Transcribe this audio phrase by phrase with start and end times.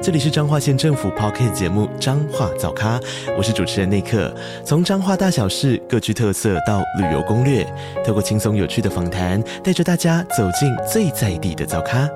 [0.00, 3.00] 这里是彰化县政府 Podcast 节目《彰化早咖》，
[3.36, 4.32] 我是主持人内克。
[4.64, 7.64] 从彰化大小事各具特色到旅游攻略，
[8.06, 12.08] 透过轻松有趣的访谈，带着大家走进最在地的早咖。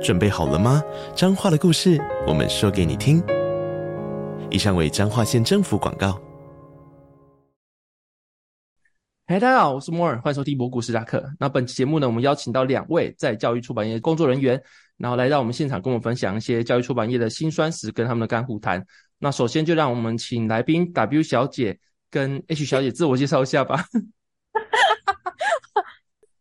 [0.00, 0.80] 准备好了吗？
[1.16, 3.20] 彰化的故事，我们说给你听。
[4.48, 6.16] 以上为彰化县政府广告。
[9.26, 11.28] 嗨，大家好，我是摩尔，欢迎收听摩古史塔克。
[11.40, 14.62] 那本期节目呢，我们邀请到两位在教育出版业工作人员。
[14.98, 18.84] 然后来到我们现场，跟我们分享一些教育出版业的辛酸史跟他们的干苦谈。
[19.18, 21.78] 那首先就让我们请来宾 W 小姐
[22.10, 23.84] 跟 H 小姐自我介绍一下吧。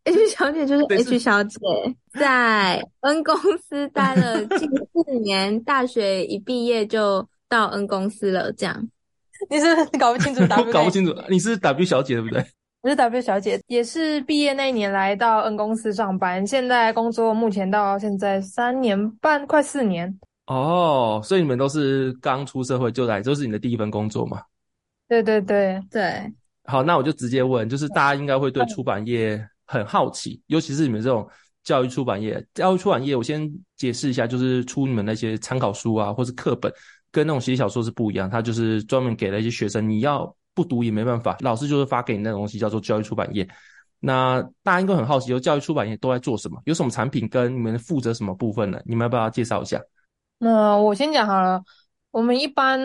[0.04, 1.58] H 小姐就是 H 小姐，
[2.14, 8.52] 在 N 公司待了 近四年，大学一毕业就到 N 公司了。
[8.54, 8.90] 这样，
[9.50, 9.66] 你是
[10.00, 10.72] 搞不清楚 W？
[10.74, 12.46] 搞不清楚，你是 W 小姐对不对？
[12.88, 20.18] 我是 W 小姐，也是毕业那一年来到 N 公司上班，现在工作目前到现在三年半，快四年。
[20.46, 24.42] 哦，所以你们都是刚出社会就来，这是你的第一份工作嘛？
[25.10, 26.34] 对对对对。
[26.64, 31.28] 好，那我就直接问，就是大家应该会对出版业很好奇，尤其是你们这种
[31.66, 32.42] 教育出版业。
[32.54, 36.72] 教育出版业，我先解释一下，就是出你们那些参考书啊，或是课本，
[37.12, 40.34] 跟那种写小说是不一样，它就是专门给了一些学生，你要。
[40.58, 43.48] 不读也没办法，老师就是发给你那东西，叫做教育出版业。
[44.00, 46.60] 那大家应该很好奇，有教育出版业都在做什么？
[46.66, 47.30] 有什么产品？
[47.30, 48.82] 跟你们负责什么部分呢？
[48.86, 49.80] 你们要不要介绍一下？
[50.40, 51.62] 那我先讲好了。
[52.10, 52.82] 我们一般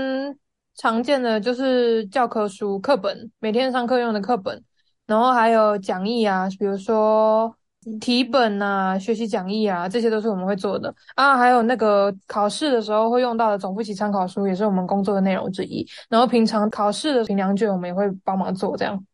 [0.77, 4.63] 常见的就是教科书、课本，每天上课用的课本，
[5.07, 7.57] 然后还有讲义啊，比如说。
[8.01, 11.37] 题本啊，学习讲义啊，这些都是我们会做的啊。
[11.37, 15.87] 还有那个考试的时候会用到的总复习参考书，也是我们工作的内容之一。
[16.09, 19.05] 然后平常考试的评量卷，我们也会帮忙做这样。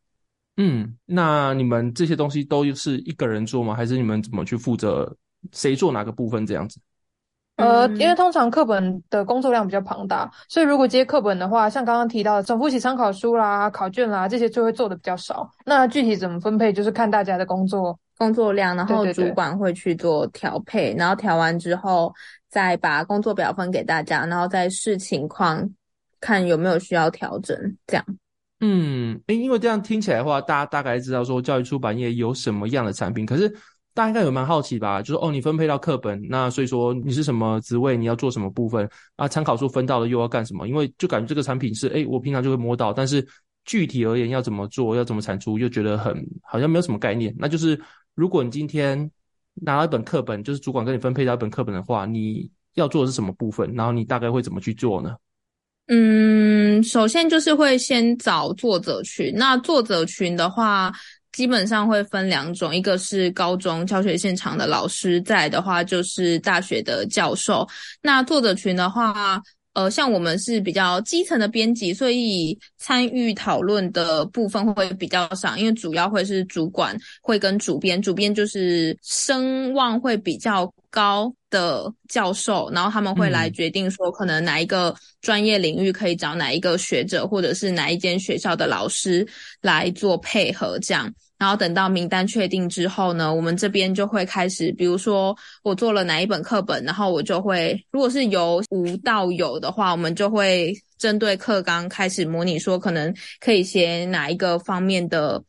[0.57, 3.73] 嗯，那你们这些东西都是一个人做吗？
[3.73, 5.15] 还是你们怎么去负责？
[5.53, 6.81] 谁做哪个部分这样子？
[7.55, 15.49] 呃，因为通常课本的工作量比较庞大，所以如果接课本的话，像刚刚提到的总复习参考书啦、考卷啦这些，就会做的比较少。
[15.65, 17.97] 那具体怎么分配，就是看大家的工作。
[18.19, 22.13] 工作量，然后主管会去做调配，对对对，然后调完之后
[22.49, 25.67] 再把工作表分给大家，然后再视情况
[26.19, 27.57] 看有没有需要调整。
[27.87, 28.05] 这样，
[28.59, 33.47] 嗯，诶，因为这样听起来的话，大家大概知道说教育出版业有什么样的产品，可是
[33.93, 35.01] 大家应该有蛮好奇吧？
[35.01, 38.85] 就是哦，你分配到课本，那所以说你是什么职位，你要做什么部分
[39.15, 39.29] 啊？
[39.29, 40.67] 参考书分到了又要干什么？
[40.67, 43.25] 因为就感觉这个产品是，诶，我平常就会摸到，但是
[43.63, 46.13] 具体而言要怎么做，要怎么产出，又觉得很
[46.43, 47.79] 好像没有什么概念，那就是。
[48.19, 49.09] 如果你今天
[49.53, 53.73] 拿到一本课本，就是主管跟你分配到一本课本的话，你要做的是什么部分？
[53.75, 55.15] 然后你大概会怎么去做呢？
[55.87, 59.33] 嗯，首先就是会先找作者群。
[59.33, 60.91] 那作者群的话，
[61.31, 67.65] 基本上会分两种，一个是高中教学现场的老师，再来的话就是大学的教授。
[68.01, 69.41] 那作者群的话，
[69.79, 89.27] 呃，像我们是比较基层的编辑，所以参与讨论的部分会比较少，因为主要会是主管会跟主编，主编就是声望会比较高的教授，然后他们会来决定说，可能哪一个专业领域可以找哪一个学者，或者是哪一间学校的老师
[89.61, 91.13] 来做配合，这样。
[91.37, 105.41] 然后等到名单确定之后呢，我们这边就会开始，比如说我做了哪一本课本，然后我就会，如果是由无到有的话，我们就会针对课纲开始模拟，说可能可以写哪一个方面的。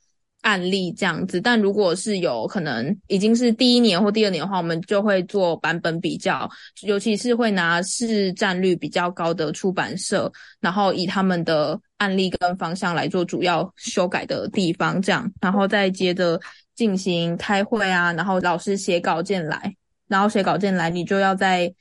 [0.42, 6.48] 案例这样子，但如果是有可能已经是第一年或第二年的话，我们就会做版本比较，
[6.82, 16.40] 尤其是会拿市占率比较高的出版社，然后以他们的案例跟方向来做主要修改的地方，这样，然后再接着
[16.74, 19.74] 进行开会啊，然后老师写稿件来，
[20.08, 21.72] 然后写稿件来，你就要在。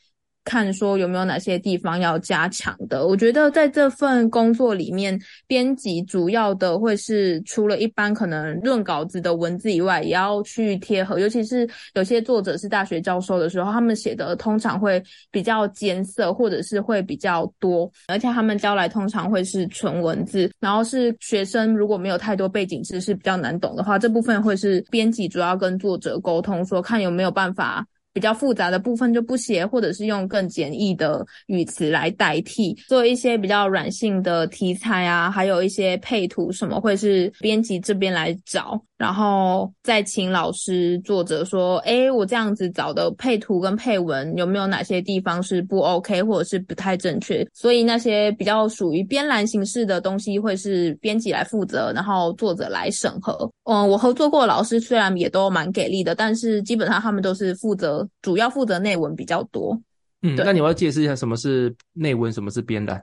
[0.46, 3.06] 看说有没有哪些地方要加强的？
[3.06, 11.20] 我觉得在这份工作里面，编辑主要的会是除了一般可能论稿子的文字以外，也要去贴合。
[11.20, 20.50] 尤其是有些作者是大学教授的时候，他们写的通常会比较艰涩，或者是会比较多，而且他们交来通常会是纯文字。
[20.60, 27.86] 然后是学生如果没有太多背景知识比较难懂的话，这部分会是编辑主要跟作者沟通，说看有没有办法。
[28.19, 38.83] 比较复杂的部分就不写，或者是用更简易的语词来代替，做一些比较软性的题材啊，还有一些配图什么，会是编辑这边来找。
[39.00, 47.48] 然后再请老师作者说，哎，我这样子找的配图跟配文有没有哪些地方是不 OK 或者是不太正确？
[47.54, 53.50] 所以那些比较属于编栏形式的东西会是编辑来负责，然后作者来审核。
[53.63, 59.80] 嗯，我合作过的老师虽然也都蛮给力的，但是基本上他们都是负责主要负责内文比较多。
[60.24, 63.02] 嗯，那你要解释一下什么是内文，什么是编栏？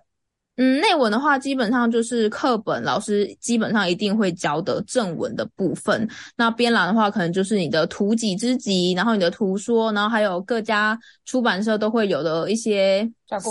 [0.57, 6.09] 嗯，内文的话，基本上就是课本老师基本上一定会教的正文的部分。
[6.37, 13.07] 那编栏的话，可能就是你的图几之集，然后你的图说，然后还有各家出版社都会有的一些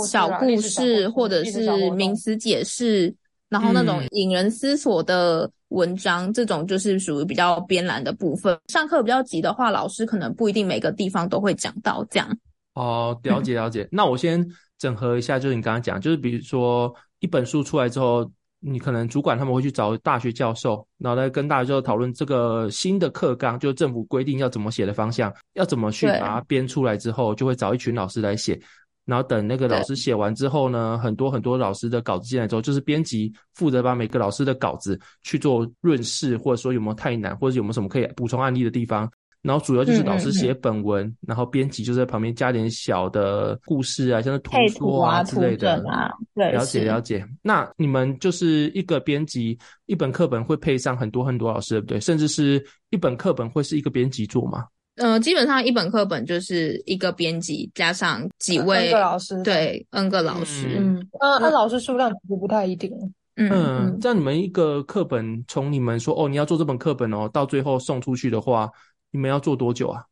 [0.07, 3.13] 小故事，故事或者是名词解释，
[3.49, 8.57] 然后那种引人思索的文章，嗯、这种就是属于比较编栏的部分。
[8.67, 12.35] 上课比较急的话，老师可能不一定每个地方都会讲到这样。
[12.75, 13.81] 哦，了解了解。
[13.83, 14.47] 嗯、那我先。
[14.77, 18.29] 整合一下，就是你刚刚讲，就是比如说一本书出来之后，
[18.59, 28.59] 你可能主管他们会去找大学教授，然后来跟大学教授讨论这个新的课纲，就是政府规定要怎么写的方向，要怎么去把它编出来之后，就会找一群老师来写，
[29.05, 39.09] 然后等那个老师写完之后呢，很多很多老师的稿子进来之后，就是编辑负责把每个老师的稿子去做润饰，或者说有没有太难，或者有没有什么可以补充案例的地方。
[39.45, 45.75] 然后主要就是老师写本文，嗯嗯、然后编辑就在旁边加点小的故事啊，像是图说啊之类的。
[45.87, 47.23] 啊，对，了解了解。
[47.43, 49.55] 那你们就是一个编辑，
[49.85, 51.99] 一本课本会配上很多很多老师，对不对？
[51.99, 54.65] 甚至是一本课本会是一个编辑做吗？
[54.95, 60.77] 嗯、呃，基本上一本课本就是一个编辑加上几位 N 个老师，对，N 个老师。
[60.79, 62.89] 嗯，嗯，那老师数量其实不太一定。
[63.35, 68.67] 嗯，嗯，这样你们一个课本从你们说哦，你要做这本课本哦，到最后送出去的话。
[69.15, 70.03] 你们要做多久啊？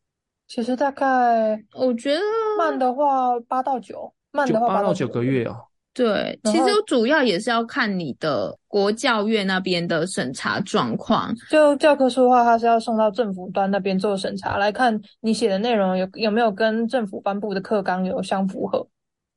[0.48, 2.22] 其实大概我觉得
[2.58, 5.58] 慢的话八到九，慢的话八到九个月哦。
[5.94, 11.36] 对，其实主要也是要看你的国教院那边的审查状况。
[11.50, 18.88] 就教科书的话，它是要送到政府端那边做审查，来看你写的内容有有没有跟政府颁布的课纲有相符合。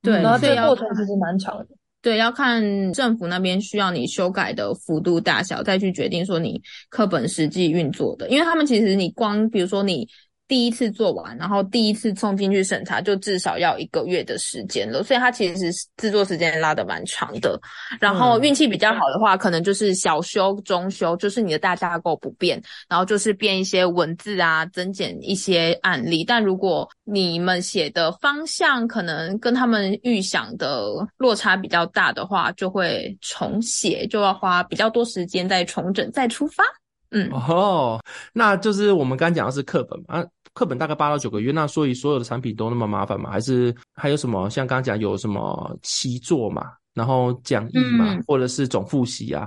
[0.01, 1.67] 对，然后这个过程其实蛮长的。
[2.07, 8.29] 对，要看政府那边需要你修改的幅度大小，再去决定说你课本实际运作的。
[8.29, 10.09] 因为他们其实你光比如说你。
[10.49, 17.61] 第一次做完，然后第一次送进去审查，就至少要一个月的时间了，所以它其实是制作时间拉得蛮长的。
[18.01, 26.25] 然后运气比较好的话，可能就是小修、中修，就是你的大架构不变，然后就是变一些文字啊，增减一些案例。
[26.25, 36.63] 但如果你们写的方向可能跟他们预想的落差比较大的话，就会重写，就要花比较多时间再重整、再出发。
[37.11, 38.01] 嗯，哦，
[38.33, 40.25] 那就是我们刚讲的是课本嘛，啊，
[40.57, 43.31] 课本大概八到九个月，那所以所有的产品都那么麻烦吗？
[43.31, 44.49] 还是还有什么？
[44.49, 49.47] 像刚刚讲有什么习作嘛，然后讲义嘛，嗯、或者是总复习啊？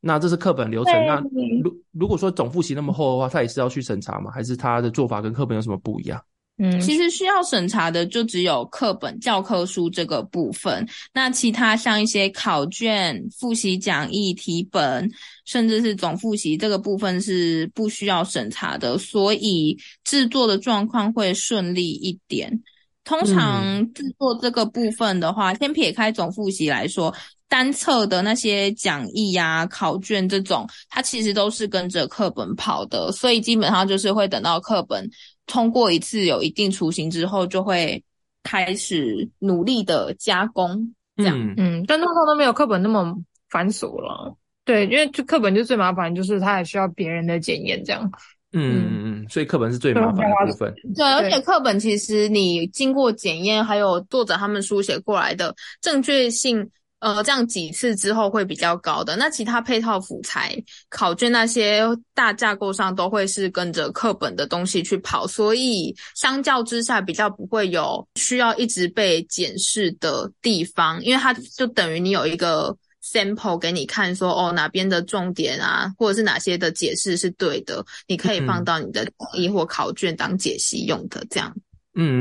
[0.00, 0.92] 那这是课本流程。
[1.06, 1.18] 那
[1.64, 4.30] 如如果说总复习那么厚的话，他也是要去审查吗？
[4.30, 6.22] 还是他的做法跟课本有什么不一样？
[6.62, 15.10] 嗯，其实需要审查的就只有课本教科书这个部分，那其他像一些考卷、复习讲义、题本，
[15.46, 19.74] 甚至是总复习这个部分是不需要审查的，所以
[20.04, 22.62] 制作的状况会顺利一点。
[23.04, 27.12] 通常制作这个部分的话，嗯、先撇开总复习来说，
[27.48, 35.08] 单册的那些讲义呀、啊、考卷这种，它其实都是跟着课本跑的，所以基本上就是会等到课本。
[35.46, 38.02] 通过一次有一定雏形之后，就会
[38.42, 43.16] 开始努力的加工，这样，嗯，嗯，但通常都没有课本那么
[43.48, 48.10] 繁琐了，对，因为就课本就最麻烦，就是它还需要别人的检验，这样，
[48.52, 49.22] 嗯嗯。
[49.22, 56.70] 嗯，所以课本是最麻烦的部分，对，而且课本其实你经过检验，还有作者他们书写过来的正确性。
[57.00, 59.16] 呃，这样几次之后会比较高的。
[59.16, 60.54] 那其他配套辅材、
[60.88, 61.82] 考卷那些
[62.14, 81.50] 大架构上都会是跟着课本的东西去跑，所以相较之下比较不会有需要一直被检视的地方，因为它就等于你有一个 sample 给你看说，说哦哪边的重点啊，或者是哪些的解释是对的，你可以放到你的讲义或考卷当解析用的这样。
[81.56, 81.62] 嗯，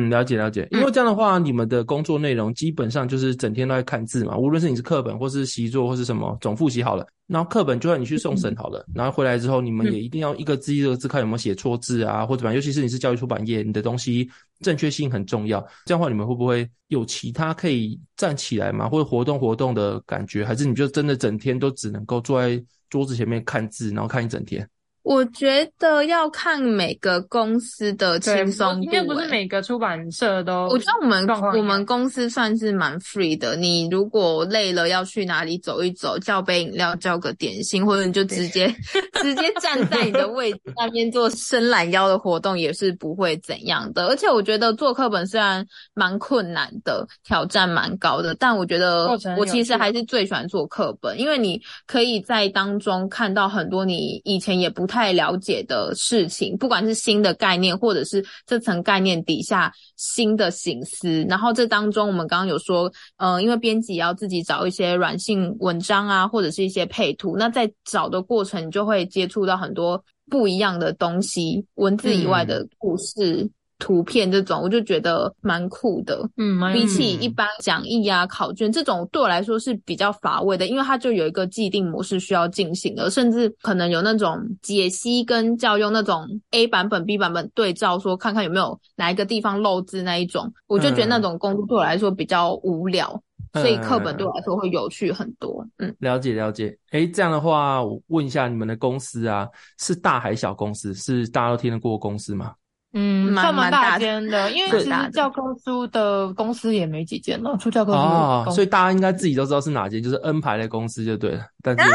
[0.09, 4.35] 了解了解，因为这样的话，嗯、你们的工作内容基本上就是整天都在看字嘛。
[4.35, 12.51] 无论是你是课本，或是习作，或是什么总复习好了，然后课本就算你去送审好了，嗯、然后回来之后，你们也一定要一个字一个字看有没有写错字啊，或者。
[12.51, 14.27] 尤其是你是教育出版业，你的东西
[14.61, 15.59] 正确性很重要。
[15.85, 20.43] 这样的话，你们会不会有其他可以站起来嘛，或者活动活动的感觉？
[20.43, 22.59] 还是你就真的整天都只能够坐在
[22.89, 24.67] 桌子前面看字，然后看一整天？
[25.09, 30.67] 我觉得要看每个公司的轻松度，应该不是每个出版社都。
[30.67, 33.55] 我觉得我们我们公司算是蛮 free 的。
[33.55, 38.67] 你如果累了要去哪里走一走，叫杯饮料，叫个点心，或者你就直接
[39.19, 44.05] 直接站在你的位置那边做伸懒腰的活动，也是不会怎样的。
[44.09, 49.07] 而且我觉得做课本虽然蛮困难的，挑战蛮高的，但我觉得
[49.39, 54.98] 我其实还是最喜欢做课本，因为你可以在当中看到很多你以前也不太。
[54.99, 73.43] 太了解的事情，不管是新的概念，或者是这层概念底下新的形思，然后这当中我们刚刚有说，呃，因为编辑要自己找一些软性文章啊，或者是一些配图，那在找的过程，你就会接触到很多不一样的东西，文字以外的故事。
[73.43, 73.49] 嗯
[73.79, 76.29] 图片这种，我就觉得蛮酷的。
[76.37, 93.21] 嗯，比起一般讲义啊、考卷这种，对我来说是比较乏味的，因为它就有一个既定模式需要进行的，甚至可能有那种解析跟教用那种 A 版本、B 版本对照，说看看有没有哪一个地方漏字那一种，我就觉得那种工作对我来说比较无聊，
[93.53, 95.65] 嗯、所以课本对我来说会有趣很多。
[95.77, 96.77] 嗯，了解了解。
[96.91, 99.47] 诶，这样的话，我问一下你们的公司啊，
[99.79, 100.93] 是大还小公司？
[100.93, 102.53] 是大家都听得过公司吗？
[102.91, 111.41] 嗯，算蛮大间的，因为其实教科书的公司也没几间了，出教科书哦，所以大家应该自己都知道是哪间，就是 N 牌的公司就对了。
[111.61, 111.87] 但是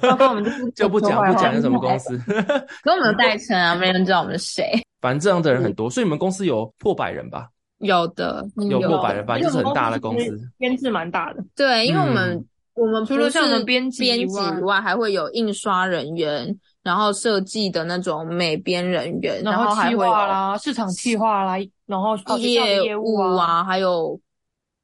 [0.00, 2.16] 就 我们就不讲不讲是什么公司，
[2.84, 4.80] 跟我们有代称啊，没人知道我们是谁。
[5.00, 7.48] 反正这样的人很多，所以你们公司有破百人吧？
[7.78, 11.44] 有的，有破百人，反正就是很大的公司，编制蛮大的。
[11.56, 14.24] 对，因为我们、嗯、我们除了像我们编辑以
[14.62, 16.56] 外，还会有印刷人员。
[16.82, 24.18] 然后设计的那种美编人员，然后还会有啦，市场企划啦，然后业务啊，还有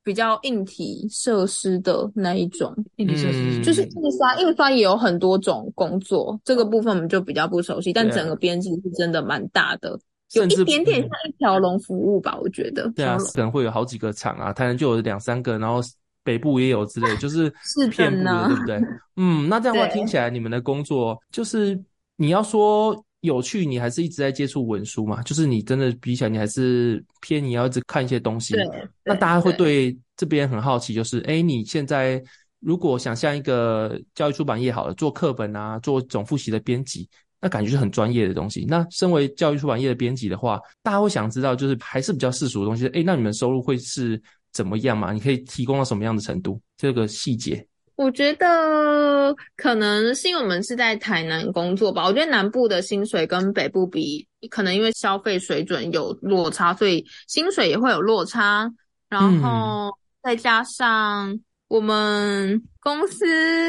[0.05, 2.73] 比较硬体设施的那一种。
[2.97, 7.93] 硬体设施就是印刷，印刷也有很多种工作，这个部分我们就比较不熟悉。
[7.93, 9.99] 但整个编辑是真的蛮大的，
[10.35, 12.88] 有一点点像一条龙服务吧，我觉得。
[12.95, 15.81] 对啊，可能会有好几个厂啊，台南就有两三个，然后。
[16.29, 17.51] 北部也有之类， 就是
[17.97, 18.83] 遍布的，对不对？
[19.17, 21.83] 嗯，那这样的话听起来，你们的工作就是
[22.17, 25.23] 你要说有趣，你还是一直在接触文书嘛？
[25.23, 28.53] 就是你真的比起来，你还是偏你要一直看一些东西。
[28.53, 28.63] 对，
[29.07, 32.23] 那大家会对这边很好奇，就是哎，你现在
[32.61, 37.09] 如果想像一个教育出版业好了，做课本啊，做总复习的编辑，
[37.41, 38.67] 那感觉是很专业的东西。
[38.69, 42.87] 那身为教育出版业的编辑的话，大家会想知道，就是还是比较世俗的东西。
[42.89, 44.21] 哎，那你们收入会是？
[44.59, 45.12] 怎么样嘛？
[45.12, 46.61] 你可以提供到什么样的程度？
[46.77, 52.05] 这个细节，我觉得可能是因为我们是在台南工作吧。
[52.05, 58.69] 我觉得南部的薪水跟北部比，可能因为消费水准有落差，所以薪水也会有落差。
[59.09, 61.38] 然后再加上。
[61.69, 63.27] 我们公司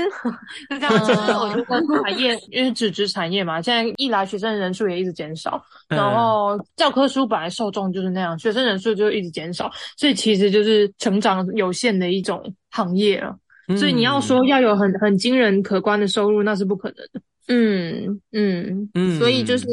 [0.72, 12.42] 是这样，其实我觉得产业因为纸质产业嘛，现在一来学生人数也一直减少，然后教科书本来受众就是那样，学生人数就一直减少，所以其实就是成长有限的一种
[12.72, 13.36] 行业了。
[13.78, 17.22] 所以你要说要有很很惊人可观的收入，那是不可能的。
[17.50, 19.68] 嗯嗯嗯，所以就是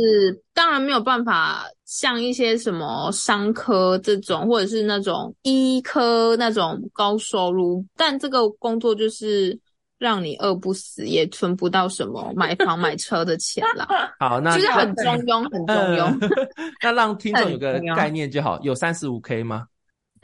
[0.54, 9.58] 当然没有办法像一些什么商科这种，或者是那种医科那种高收入，但这个工作就是
[9.98, 13.86] 让你饿不死，也存不到什么买房买车的钱啦。
[14.18, 16.04] 好，那就是很中庸，很中庸。
[16.56, 19.66] 呃、那让听众有个 概念就好，有三十五 K 吗？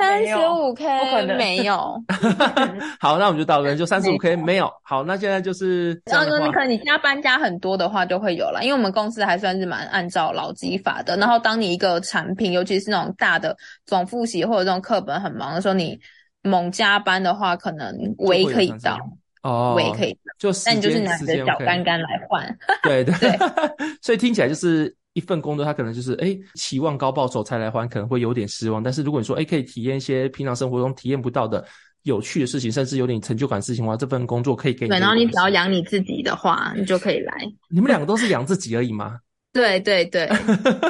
[0.03, 2.03] 三十五 K 没有。
[2.99, 4.69] 好，那我们就到这，就 三十五 K 没有。
[4.83, 8.61] 好，那现在就是，然后说你可能你加班加很多的话，就会有了。
[8.63, 11.17] 因为我们公司还算是蛮按照劳基法的。
[11.17, 13.57] 然后当你一个产品，尤其是那种大的
[13.87, 15.99] 总复习或者这种课本很忙的时候，你
[16.43, 18.99] 猛加班的话，可能尾可以到
[19.43, 22.59] 哦，尾可以到，就但你就是拿着小干干来换。
[22.83, 23.39] 对对对，
[24.03, 24.95] 所以听起来就是。
[25.15, 28.83] 一份工作，他可能就是哎，期望高报酬才来还，可能会有点失望。
[28.83, 31.65] 但是如果你说哎，可以体验一些平常生活中体验不到的
[32.05, 34.91] 有趣的事情，甚至有点成就感的事情的话，这份工作可以给你。
[34.91, 37.35] 对，然后你只要养你自己的话，你就可以来。
[37.69, 39.19] 你们两个都是养自己而已吗？
[39.53, 40.27] 对 对对，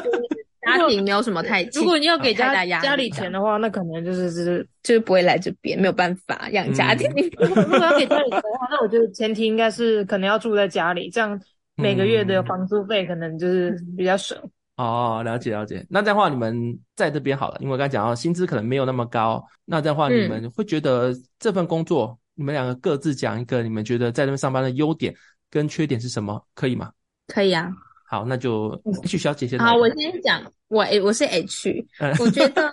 [0.64, 1.64] 家庭没有什么太。
[1.74, 7.10] 如果你要给家家里钱的话，那可能就是就是就是不会来这边，没有办法养家庭。
[7.10, 11.38] 嗯、 如果要给家里钱的话，那我觉得前提应该是可能要住在家里，这样。
[11.82, 14.38] 每个月的房租费可能就是比较省。
[14.76, 15.84] 嗯、哦，了解了解。
[15.90, 19.44] 那这样的话，你们在这边好了，因为我刚才讲到薪资可能没有那么高。
[19.66, 25.14] 那这样的话，你们会觉得这份工作，嗯、你们两个各自讲一个，你们觉得在这边上班的优点
[25.50, 26.42] 跟缺点是什么？
[26.54, 26.90] 可以吗？
[27.28, 27.70] 可以啊。
[28.08, 28.68] 好，那就
[29.04, 29.58] H 小姐先。
[29.58, 31.86] 好，我先讲，我我是 H，
[32.18, 32.70] 我觉得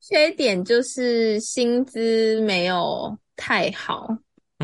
[0.00, 4.08] 缺点就是薪资没有太好。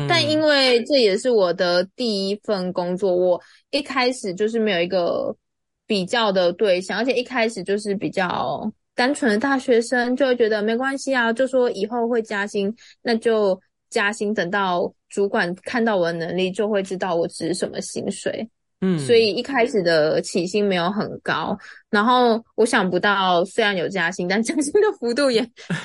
[0.07, 5.35] 但因为这也是我的第一份工作，我一开始就是没有一个
[5.85, 18.49] 比较的对象，而且一开始就是比较单纯的大学生，就会觉得没关系啊，就说以后会加薪，那就加薪，等到主管看到我的能力，就会知道我值什么薪水。
[18.83, 21.55] 嗯，所以一开始的起薪没有很高，
[21.91, 25.39] 然后我想不到，虽然有加薪，但加薪的幅度也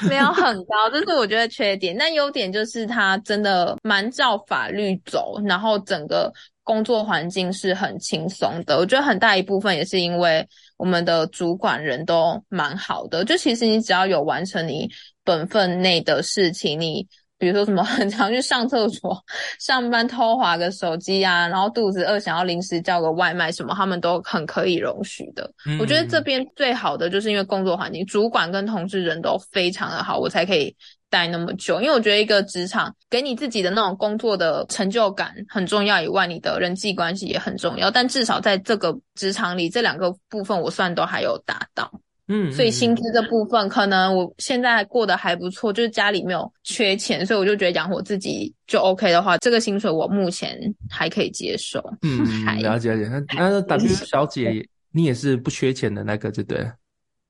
[0.09, 1.95] 没有很高，这是我觉得缺点。
[1.99, 6.33] 但优点就是它真的蛮照法律走，然后整个
[6.65, 8.79] 工作环境是很轻松的。
[8.79, 10.47] 我觉得很大一部分也是因为
[10.79, 14.89] 我们的主管人都蛮好的，就其实你只要有完成你
[15.23, 17.07] 本分内的事情，你。
[17.39, 19.17] 比如说什么 很常去上厕所、
[19.59, 25.51] 上班偷滑个手机啊，然后肚子饿想要临时叫个外卖什么，他们都很可以容许的。
[25.67, 25.79] 嗯。
[25.79, 30.75] 我觉得这边最好的就是因为工作环境，主管跟同事人都非常的好，我才可以
[31.11, 31.81] 待那么久。
[31.81, 37.91] 因为我觉得一个职场给你自己的那种工作的成就感很重要以外，你的人际关系也很重要。
[37.91, 41.91] 但至少在这个职场里，这两个部分我算都还有达到。
[42.29, 50.59] 嗯，所以薪资这部分，可能我现在过得还不错，就是家里没有缺钱，所以我就觉得养活自己就 OK 的话，这个薪水我目前
[50.91, 51.81] 还可以接受。
[52.03, 53.25] 嗯， 了解了解。
[53.37, 56.73] 那那 W 小姐，你也是不缺钱的那个，就对了。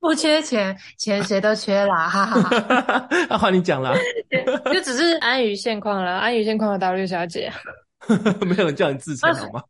[0.00, 3.08] 不缺钱，钱谁都缺啦，哈哈哈。
[3.28, 3.92] 那换你讲啦，
[4.72, 7.52] 就只是安于现况了，安于现况的 W 小姐。
[8.46, 9.62] 没有人叫你自称好吗？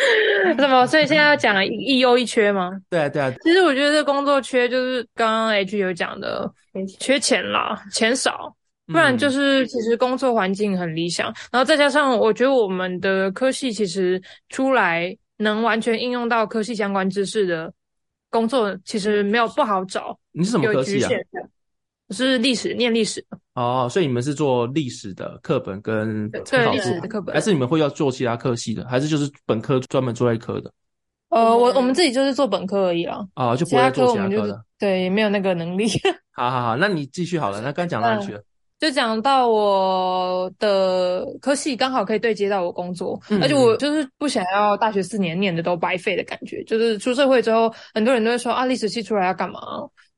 [0.58, 0.86] 什么？
[0.86, 2.70] 所以现在要讲一优一缺吗？
[2.90, 3.32] 对啊，对啊。
[3.42, 6.50] 其实我觉得这个工作缺就是刚刚 H 有讲的，
[6.98, 8.54] 缺钱啦，钱少，
[8.86, 11.34] 不然就是其实工作环境很理想，嗯。
[11.52, 17.72] 然后再加上我觉得我们的科系其实出来能完全应用到科系相关知识的
[18.30, 20.18] 工作，其实没有不好找。
[20.32, 21.10] 你是什么科系啊？
[22.10, 23.24] 我是历史，念历史。
[23.54, 30.68] 哦，所以你们是做历史的课本跟参考书的课本，还是你们会要做其他科系的，还是就是本科专门做一科的？
[31.28, 33.24] 呃，我我们自己就是做本科而已啦。
[33.34, 34.36] 啊、哦，就不会做其他科的。
[34.38, 35.86] 科就是、对，也没有那个能力。
[36.34, 37.60] 好好好，那你继续好了。
[37.60, 38.40] 那刚讲到哪里去了？
[38.40, 38.44] 嗯
[38.80, 46.64] 就讲到我的科系刚好可以对接到我工作，嗯，而且我就是不想要大学四年念的都白费的感觉。
[46.64, 49.60] 就是出社会之后，很多人都会说啊，历史系出来要干嘛？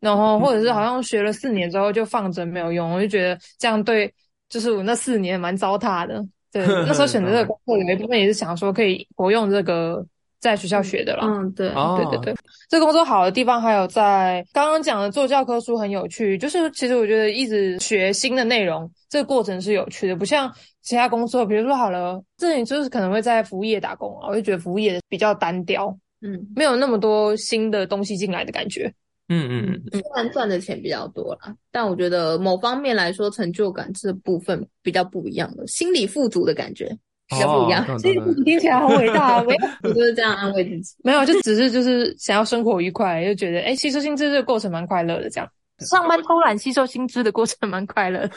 [0.02, 4.12] 然后或者是好像学了四年之后就放着没有用，我就觉得这样对，
[4.50, 6.22] 就是我那四年蛮糟蹋的。
[6.52, 10.04] 对， 那时候选择这个工作有一部分也是想说可以活用这个。
[10.42, 12.34] 在学校学的啦，嗯，对，对对对，
[12.68, 28.92] 这工作好的地方还有在刚刚讲的做教科书很有趣，就是其实我觉得一直学新的内容，这个过程是有趣的，不像其他工作，比如说好了，这里就是可能会在服务业打工啊，我就觉得服务业比较单调，嗯，没有那么多新的东西进来的感觉，
[29.32, 36.96] 嗯嗯嗯，虽然赚的钱比较多啦，但我觉得某方面来说成就感这部分比较不一样的，心理富足的感觉。
[37.28, 38.14] 比较不一样， 所以
[38.44, 39.42] 听起来好伟大啊！
[39.44, 40.94] 没有，我就是这样安慰自己。
[41.02, 45.30] 没有，就只是就是想要生活愉快，就觉得哎，吸收薪资这个过程蛮快乐的。
[45.30, 48.28] 这样上班偷懒吸收薪资的过程蛮快乐。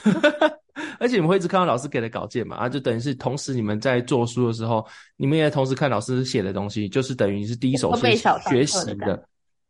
[0.98, 2.56] 而且你们会一直看到老师给的稿件嘛？
[2.56, 4.86] 啊，就等于是同时你们在做书的时候，
[5.18, 9.22] 你们也同时看老师写的东西，就是等于是第一手学学习的。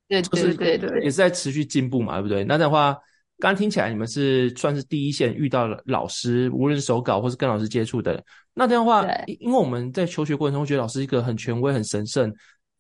[0.08, 2.44] 对对对对，也是在持续进步嘛，对不对？
[2.44, 2.98] 那的话。
[3.38, 8.24] 刚刚听起来你们是算是第一线遇到了老师，无论手稿或是跟老师接触的。
[8.54, 9.06] 那这样的话，
[9.42, 12.34] 因为我们在求学过程中觉得老师一个很权威、很神圣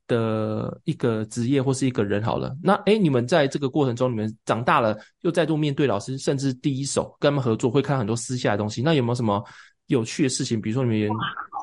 [0.07, 2.23] 的一个职业或是一个人。
[2.23, 8.81] 好了，那哎，你们在这个过程中，你们长大了，又再度面对老师，甚至第一手跟他们合作，会看很多私下的东西。
[8.81, 9.43] 那有没有什么
[9.87, 10.61] 有趣的事情？
[10.61, 11.09] 比如说你们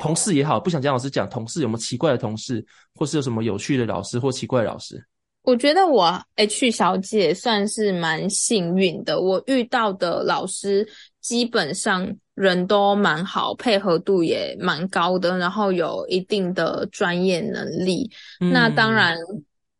[0.02, 2.62] 同事也好，不想讲老师讲同事有没有奇怪的同事，
[2.94, 5.02] 或是有什么有趣的老师或奇怪的老师？
[5.42, 10.86] 我觉得我 H 小姐算是蛮幸运的，我遇到的老师
[11.20, 18.08] 基本上人都蛮好，配合度也蛮高的，然后有一定的专业能力。
[18.40, 19.16] 嗯、那当然，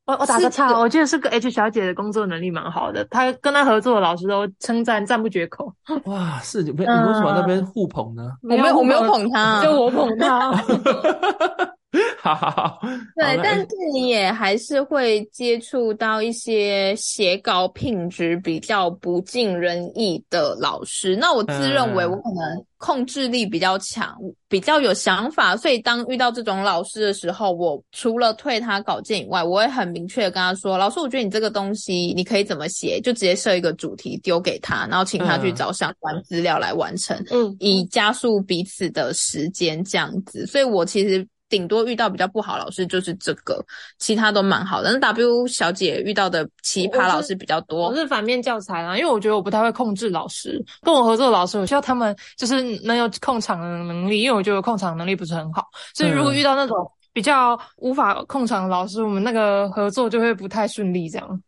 [0.05, 5.72] 我我打个岔，我觉得是个 H 小姐的工作能力蛮好的，她跟她合作的老师都称赞赞不绝口。
[6.07, 8.33] 哇，是你们你为什么那边互捧呢？
[8.42, 10.53] 我没有我没有捧她，就我捧她。
[12.20, 12.81] 好 好好，
[13.16, 21.14] 对，但是你也还是会接触到一些写稿品质比较不尽人意的老师。
[21.16, 24.16] 那我自认为我可能控制力比较强，
[24.48, 41.26] 比较有想法，所以当遇到这种老师的时候，我除了退他稿件以外，我会很明确的跟他说：“老师，我觉得你这个东西你可以怎么写，就直接设一个主题丢给他，然后请他去找相关资料来完成，嗯，以加速彼此的时间这样子。”所以，我其实。
[41.53, 43.62] 顶多遇到比较不好老师就是这个，
[43.99, 44.91] 其他都蛮好的。
[44.91, 56.77] 那 W 小姐遇到的奇葩老师比较多，我是，我是反面教材啦，因为我觉得我不太会控制老师，跟我合作的老师，我需要他们就是能有控场的能力，因为我觉得控场能力不是很好，所以如果遇到那种
[57.12, 61.43] 比较无法控场的老师，我们那个合作就会不太顺利，这样。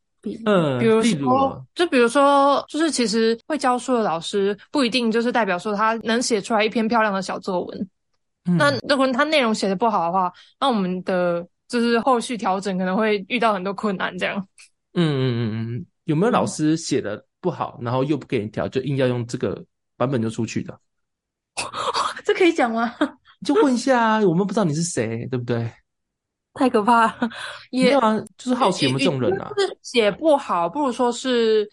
[0.47, 7.89] 嗯，比如说，就比如说，就是其实会教书的老师不一定就是代表说他能写出来一篇漂亮的小作文。
[8.47, 14.17] 嗯、那如果他内容写的不好的话，那我们的就是后续调整可能会遇到很多困难。
[14.19, 14.37] 这样。
[14.93, 19.65] 嗯嗯嗯嗯，有没有老师写的不好，然后又不给你调，就硬要用这个
[19.97, 20.79] 版本就出去的？
[22.25, 22.95] 这可以讲吗？
[23.45, 25.71] 就问一下啊，我们不知道你是谁，对不对？
[26.55, 27.31] 太可怕了，
[27.71, 27.91] 也
[28.39, 29.51] 就是好奇有没有这种人啊？
[29.59, 31.69] 是写不好，不如说是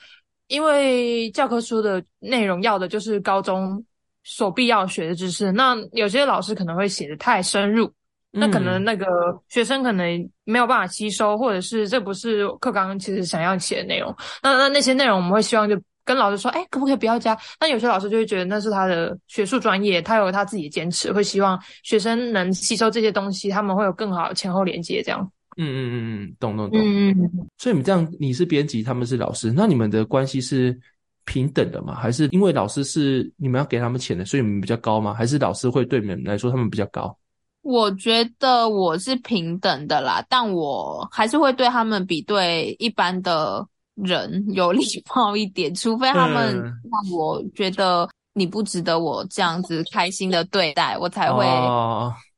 [0.47, 3.85] 因为教科书的内容要的就是高中
[4.23, 7.91] 所必要学的知识，那有些老师可能会写的太深入，
[8.31, 9.05] 那可能那个
[9.49, 15.79] 学生可能没有办法吸收，或者是这不是课纲其实想要写的内容，那那那些内容我们会希望就。
[16.03, 17.37] 跟老师说，哎，可不可以不要加？
[17.59, 25.31] 但有些老师就会觉得那是他的学术专业，他有他自己的坚持，会希望学生能吸收这些东西，他们会有更好的前后连接，这样。
[25.57, 26.79] 嗯嗯嗯嗯，懂懂懂。
[26.81, 27.47] 嗯嗯。
[27.59, 30.77] 所以你们这样，你是编辑，他们是老师，那你们的关系是
[31.25, 31.95] 平等的吗？
[31.95, 35.13] 还是因为老师是你们要给他们钱的，所以你们比较高吗？
[35.13, 37.17] 还是老师会对你们来说他们比较高？
[37.61, 43.67] 我觉得我是平等的啦，但我还是会对他们比对一般的。
[43.95, 44.81] 人有礼
[45.13, 51.45] 貌一点， 除非他们让我觉得你不值得我这样子开心的对待，我才会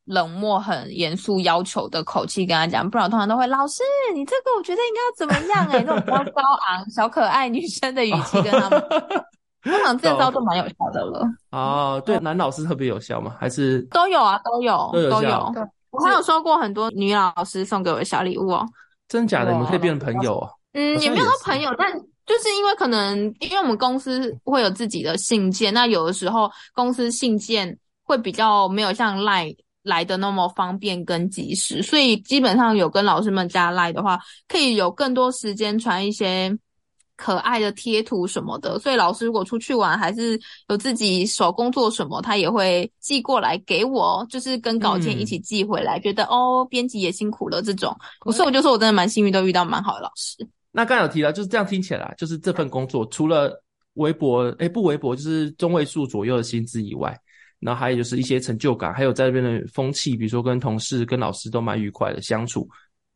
[0.06, 2.90] 冷漠、很严肃要求的口气跟他讲。
[2.90, 5.78] 不然我通常都会，老师，你这个我觉得应该要怎么样、欸？
[5.78, 8.84] 哎，那种比较高昂、小可爱女生的语气跟他们，
[9.64, 11.26] 通常这招都蛮有效的了。
[11.52, 13.36] 哦，对，男老师特别有效吗？
[13.40, 15.10] 还是都有啊，都有，都有。
[15.10, 18.66] 都有我还有收过很多女老师送给我的小礼物哦。
[19.08, 19.52] 真假的？
[19.52, 20.50] 你们可以变成朋友哦。
[20.74, 21.92] 嗯，也没有说朋友，但
[22.26, 36.58] 就是因为可能，因为我们公司会有自己的信件，那有的时候公司信件会比较没有像 LINE 来的那么方便跟及时，所以基本上有跟老师们加 LINE 的话，可以有更多时间传一些
[37.16, 38.80] 可爱的贴图什么的。
[38.80, 47.96] 所以老师如果出去玩，还是有自己手工做什么，他也会寄过来给我，就是跟稿件一起寄回来，嗯、觉得哦，编辑也辛苦了这种。
[48.32, 50.48] 所以我就说我真的蛮幸运，都遇到蛮好的老师。
[50.72, 57.16] 那刚有提到，就是这样听起来，就是这份工作除了微薄，诶不微薄，就是中位数左右的薪资以外，
[57.64, 62.68] 然后还有就是一些成就感，还有在这边的风气，比如说跟同事、跟老师都蛮愉快的相处，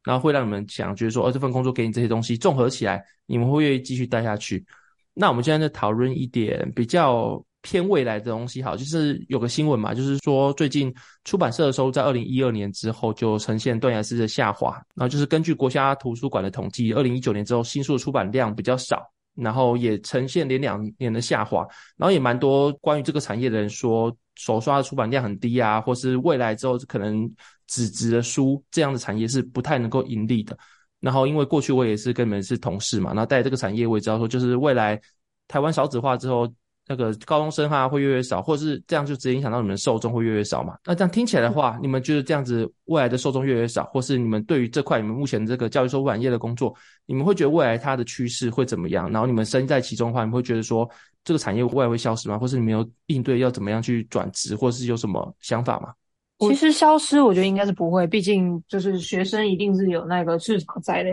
[0.04, 4.66] 然后会让你们想觉得说，哦，这份工作给你这些东西综合起来，你们会愿意继续待下去。
[5.14, 7.44] 那我们现在在讨论一点比较。
[7.64, 10.94] 偏未来的东西，好，就是有个新闻嘛，就是说最近
[11.26, 19.06] 出版社的收入在二零一二年之后就呈现断崖式的下滑，然后就是根据国家图书馆的统计，二零一九年之后新书的出版量比较少，
[19.38, 27.32] 然后也呈现连两年的下滑，然后也蛮多关于这个产业的人说手刷的出版量很低啊，或是未来之后可能
[27.68, 30.58] 纸质的书这样的产业是不太能够盈利的。
[31.00, 35.00] 然后因为过去我也是跟你们是同事嘛，然后带这个产业我也知道说，就是未来
[35.48, 36.52] 台湾少子化之后。
[36.88, 40.78] 那个高中生哈会越来越少，或者是这样就直接影响到你们的受众会越来越少嘛？
[40.86, 46.74] 那这样听起来的话，你们觉得这样子未来的受众越来越少，或是你们对于这块你们目前这个教育出版业的工作，
[47.06, 49.12] 你们会觉得未来它的趋势会怎么样？
[49.12, 50.90] 然后你们身在其中的话，你们会觉得说
[51.24, 52.40] 这个产业未来会消失吗？
[52.40, 55.94] 或是你们有应对要怎么样去转职，或是有什么想法吗？
[56.40, 61.10] 其实消失，我觉得应该是不会，毕竟就是学生一定是有那个市场在的。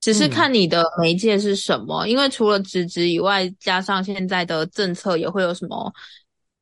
[0.00, 5.92] 只是看你的媒介是什么，嗯、因为除了纸质以外，加上现在的政策也会有什么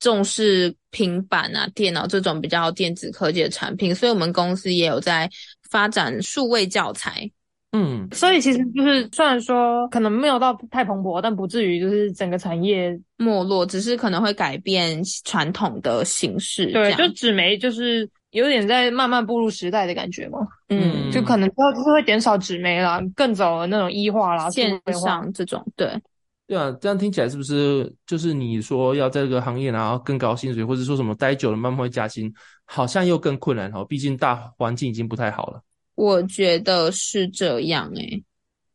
[0.01, 5.29] 重视平板啊、电脑这种比较电子科技的产品，所以我们公司也有在
[5.70, 7.31] 发展数位教材。
[7.72, 16.72] 嗯，所以其实就是虽然说可能没有到太蓬勃，但不至于就是整个产业没落，只是可能会改变传统的形式。
[16.72, 18.09] 对，就纸媒就是。
[18.37, 20.40] 有点在慢慢步入时代的感觉吗？
[20.68, 25.66] 嗯，就可能之后就是会减少纸媒啦，更走那种医化啦、线上这种。
[25.75, 25.90] 对，
[26.46, 32.31] 对啊，这样听起来是不是就是你说要在这个行业然后更高薪水，或者说什么待久了慢慢会加薪，
[32.66, 33.83] 好像又更困难哦？
[33.87, 35.62] 毕竟大环境已经不太好了。
[35.94, 38.25] 我觉得是这样诶、欸。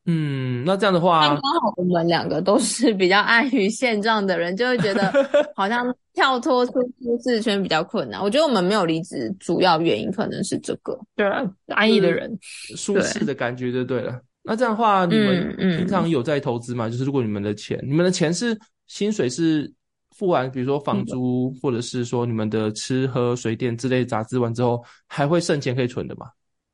[0.05, 5.13] 嗯，那这样的话，刚好我们两个都是比较安于现状的人，就会觉得
[5.55, 8.19] 好像跳脱出舒适圈比较困难。
[8.19, 10.99] 我觉得我们没有离职，主要原因可能是这个。
[11.15, 12.35] 对啊，安逸的人，
[12.75, 14.19] 舒适的感觉就对了。
[14.43, 16.87] 那这样的话，你们平常有在投资吗？
[16.87, 19.71] 嗯嗯、就是如果你们的钱，你们的钱是薪水是
[20.17, 26.25] 付完比如说房租，或者是说你们的吃喝水电之类杂支完之后，还会剩钱可以存的吗？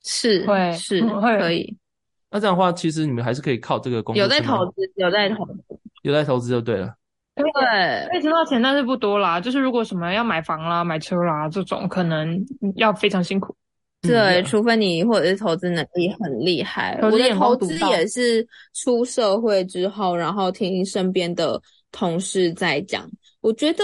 [0.05, 1.75] 是，会是会可以。
[2.29, 6.93] 那这样的话，其实你们还是可以靠这个工作有在投资，有在投资，有在投资就对了。
[7.35, 9.39] 对，可以存到钱，但是不多啦。
[9.39, 12.43] 就是如果什么要买房啦、买车啦这种，可能
[12.75, 13.55] 要非常辛苦。
[14.01, 16.99] 对，除非你或者是投资能力很厉害。
[17.01, 21.61] 我的投资也是出社会之后，然后听身边的
[21.91, 23.09] 同事在讲。
[23.41, 23.83] 我觉得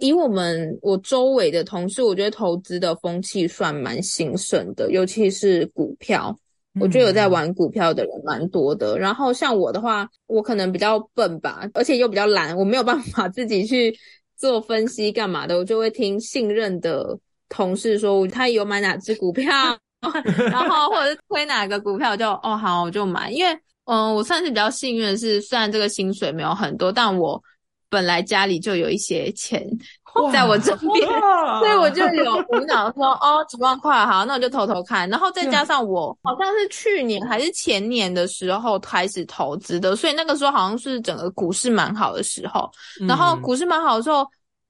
[0.00, 6.36] 以我们我周围的同事，我觉得投资的风气算蛮兴盛的，尤其是股票。
[6.80, 8.98] 我觉得有在玩股票的人蛮多的。
[8.98, 13.96] 然后像我的话，我可能比较笨吧，而且又比较懒，我没有办法 自己去
[14.36, 17.18] 做分析干嘛的，我就会听信任的。
[17.48, 19.46] 同事说他有买哪只股票，
[20.50, 23.30] 然后或者是推哪个股票就，就哦好我就买。
[23.30, 27.40] 因为嗯，我算是比较幸运的是，虽然这个薪水没有很多，但我
[27.88, 29.64] 本来家里就有一些钱
[30.32, 31.08] 在我这边，
[31.60, 35.08] 所以我就有无脑说哦几万块好，那我就偷偷看。
[35.08, 42.70] 然后再加上我好像是去年还是前年的时候开始投资的，所以那个时候好像是整个股市蛮好的时候。
[43.06, 44.26] 然后股市蛮好的时候。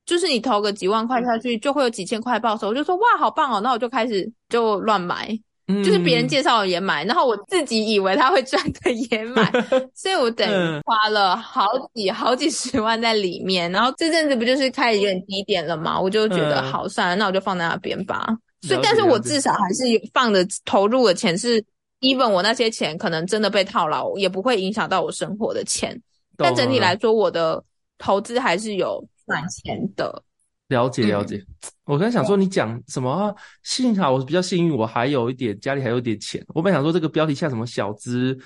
[0.06, 2.68] 就是你投个几万块下去，就会有几千块报酬。
[2.68, 3.60] 我就说哇，好棒哦！
[3.60, 5.36] 那我就开始就乱买，
[5.68, 9.50] 嗯、就是别人介绍的也买，然后我自己以为他会赚的也买，
[9.94, 13.70] 所以我等于花了好几好几十万在里面。
[13.72, 16.00] 然后这阵子不就是开始有点低点了嘛？
[16.00, 18.26] 我就觉得好算了，那我就放在那边吧。
[18.62, 21.62] 所以，但是我至少还是有放的投入的钱是
[22.00, 26.00] ，even 我那些钱可能真的被套牢，也不会影响到我生活的钱。
[26.36, 27.62] 但整体来说，我的
[27.98, 29.04] 投资还是有。
[29.26, 30.22] 赚钱的，
[30.68, 31.36] 了解了解。
[31.36, 31.46] 嗯、
[31.84, 33.34] 我刚才想说，你讲什么、啊？
[33.62, 36.44] 幸好我比较幸运，我还有一点家里还有点钱。
[36.48, 38.36] 我本想说，这个标题像什么小资，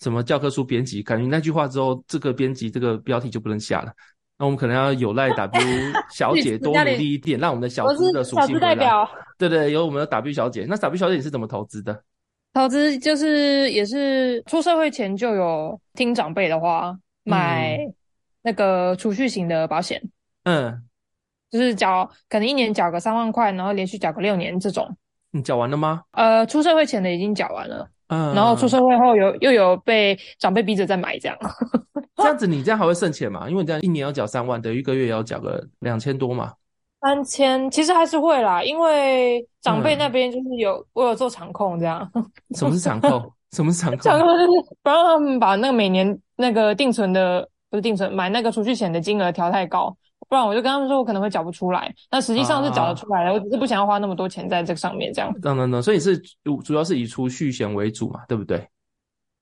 [0.00, 3.92] 什么教科书编辑，感觉那句话之后，这个编辑这个标题就不能下了。
[4.38, 5.60] 那我们可能要有赖 W
[6.10, 9.08] 小姐多努力一点，让我们的小资的属性回来。
[9.38, 10.66] 对对，有我们的 W 小姐。
[10.68, 12.02] 那 W 小姐你是怎么投资的？
[12.52, 17.78] 投资就是也是出社会前就有听长辈的话，买
[18.42, 20.02] 那个储蓄型的保险。
[20.44, 20.82] 嗯，
[21.50, 24.88] 就是缴，可能一年缴个三万块，然后连续缴个六年这种。
[25.32, 26.02] 你缴完了吗？
[26.12, 27.88] 呃，出社会前的已经缴完了。
[28.08, 31.38] 嗯，然后出社会后有又有被长辈逼着再买这样。
[32.16, 33.48] 这样子你这样还会剩钱吗？
[33.48, 36.52] 因为你这样一年要缴三万，等于一个月也要缴个两千多嘛。
[37.00, 42.10] 三千其实还是会啦，因为长辈那边就是有、嗯、我有做场控这样。
[42.56, 43.32] 什么是场控？
[43.52, 44.02] 什么是场控？
[44.10, 44.46] 场控就是
[44.82, 49.96] 不让他们把那个每年那个定存的不是定存买那个储蓄险的金额调太高。
[50.30, 51.92] 不然我就跟他们说，我可能会缴不出来。
[52.08, 55.32] 那实际上是缴得出来的，啊、我只是不想要花那么多钱在这个上面，这样。
[55.40, 58.64] 等等等，所以是主主要是以储蓄险为主嘛，对不对？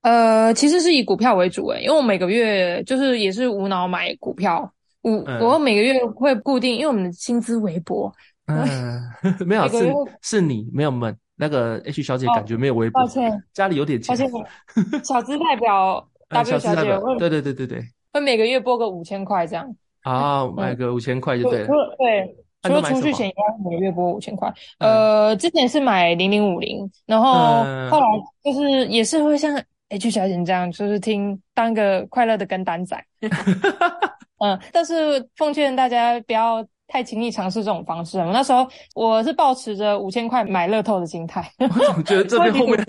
[0.01, 4.73] 呃，其实是以股票为主诶，因为我每个月就是也是无脑买股票，
[5.03, 8.11] 我、嗯、我每个月会固定，因为我们的薪资微薄。
[8.47, 8.99] 嗯，
[9.45, 14.17] 没有是是你没有们那个 H 小姐感觉没有微薄，抱歉，家里有点钱。
[14.17, 19.77] 抱歉， 小资代表 W 小姐，对对对对对，会每个月拨个五千块这样。
[20.09, 21.69] 啊，买个五千块就对了。
[21.99, 24.53] 对，除了储蓄险以外，每个月拨五千块。
[24.79, 27.33] 呃，之前是买零零五零，然后
[27.91, 28.07] 后来
[28.43, 32.97] 就是也是会像 H 小姐这样，就是听当个快乐的跟单仔。
[34.41, 38.19] 嗯，但是奉劝大家不要太轻易尝试这种方式。
[38.33, 41.47] 那时候我是抱持着五千块买乐透的心态。
[41.97, 42.79] 我觉得这边后面。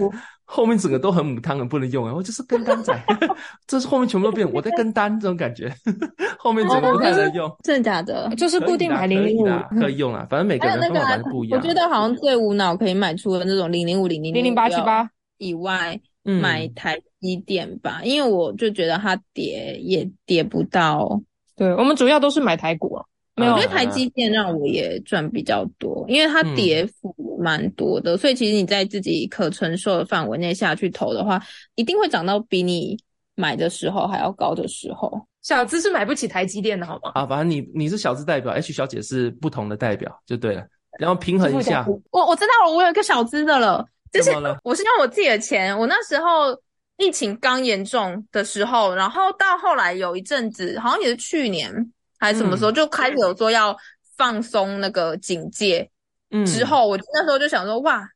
[0.52, 2.12] 后面整个都很母汤，很不能用啊！
[2.12, 2.92] 我就是跟单仔，
[3.68, 5.72] 这是后面全部都变，我在跟单这种感觉，
[6.40, 7.56] 后面整个不太能用。
[7.64, 8.28] 真的假的？
[8.36, 9.46] 就是固定买零零五
[9.80, 11.62] 可以用啊，反正每个人的方法是不一样。
[11.62, 15.08] 我觉得好像最无脑可以买出的那种零零五零零零零八七八
[15.38, 21.22] 以外，买台积电吧，因为我就觉得它跌也跌不到。
[21.56, 23.06] 对，我们主要都是买台股啊。
[23.36, 31.42] 没有，我觉得台积电让我也赚比较多，因为它跌幅蛮多的，嗯、所以其实你在自己可承受的范围内下去投的话，
[31.76, 32.98] 一定会涨到比你
[33.36, 35.26] 买的时候还要高的时候。
[35.42, 37.12] 小资是买不起台积电的好吗？
[37.16, 40.64] 啊，反正你你是小资代表，H 小姐是不同的代表就对了，
[41.00, 41.86] 然后平衡一下。
[42.12, 44.32] 我我知道了，我有一个小资的了，就是
[44.64, 46.56] 我是用我自己的钱，我那时候
[46.98, 51.74] 疫情刚严重的时候，然后到后来有一阵子，好像也是去年。
[52.22, 53.74] 还是什么时候就开始有说要
[54.18, 55.90] 放松那个警戒，
[56.32, 58.08] 嗯，之后我那时候就想说，哇，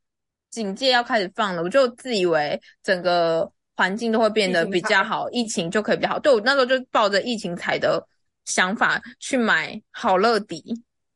[0.49, 6.19] 警戒要开始放了，我就自以为整个环境都会变得比较好，疫情就可以比较好。
[6.19, 8.05] 对，我那时候就抱着疫情财的
[8.45, 10.63] 想法去买好乐迪，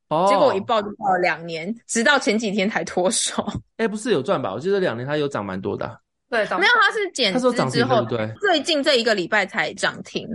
[0.10, 3.46] 哦，结果我一抱就抱了两年，直到前几天才脱手。
[3.78, 4.54] 哎，不是有赚吧？
[4.54, 5.98] 我记得两年它有涨蛮多的啊。
[6.30, 10.28] 对，没有，它是减资之后，对，最近这一个礼拜才涨停。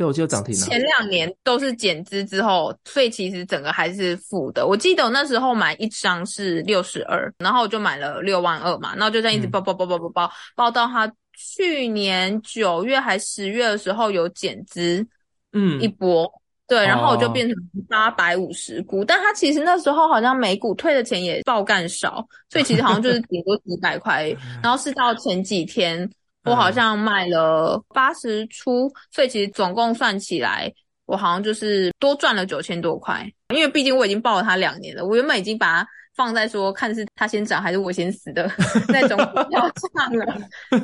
[0.00, 0.64] 对，我记得涨停了。
[0.64, 4.66] 前两年都是减资之后，所以其实整个还是负的。
[4.66, 15.06] 我记得我那时候买一张是六十二，然后我就买了六万二嘛，然后就这样一直报报报报报报报到它去年九月还十月的时候有减资，
[15.52, 16.26] 嗯，一波，
[16.66, 17.54] 对，然后我就变成
[17.86, 24.34] 八百五十股，哦、但它其实那时候好像每股退的钱也爆干少，所以其实好像就是顶多几百块，
[24.64, 26.10] 然后是到前几天。
[26.44, 30.72] 我好像卖了八十出，所以其实总共算起来，
[31.06, 33.30] 我好像就是多赚了九千多块。
[33.54, 38.50] 因为毕竟我已经抱了它两年了，我原本已经把它放在说看是它先涨还是我先死的
[38.88, 40.36] 那种股票上了。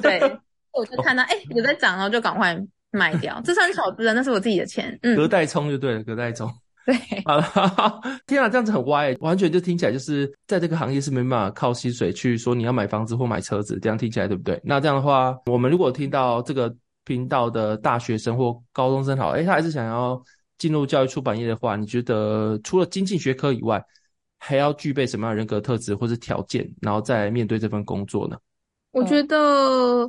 [0.02, 0.20] 对，
[0.72, 2.58] 我就看到哎有在涨，然后就赶快
[2.90, 3.40] 卖掉。
[3.44, 4.98] 这算小资的，那是我自己的钱。
[5.02, 6.50] 嗯，隔代冲就对了，隔代冲。
[6.86, 6.94] 对，
[7.24, 14.60] 好了，天啊，这样子很歪，完全就听起来就是在这个行业是没办法靠薪水去说你要买房子或买车子，这样听起来对不对？
[14.62, 16.72] 那这样的话，我们如果听到这个
[17.04, 20.22] 频道的大学生或高中生，好，诶，他还是想要
[20.58, 23.84] 进入教育出版业的话，你觉得除了经济学科以外，
[24.38, 28.36] 还要具备什么样的人格特质或是条件，然后再面对这份工作呢？
[28.92, 30.08] 我觉得。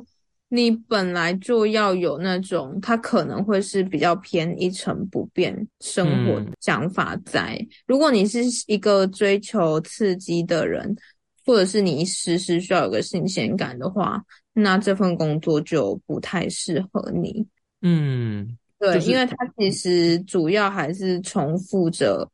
[0.50, 7.54] 你本来就要有那种，他可能会是比较偏一成不变生活的想法在。
[7.60, 10.96] 嗯、如果你是一个追求刺激的人，
[11.44, 14.22] 或者是你时时需要有个新鲜感的话，
[14.54, 17.46] 那这份工作就不太适合你。
[17.82, 22.28] 嗯，对，就是、因为它其实主要还是重复着